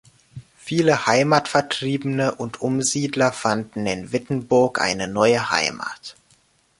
[0.57, 6.15] Viele Heimatvertriebene und Umsiedler fanden in Wittenburg eine neue Heimat.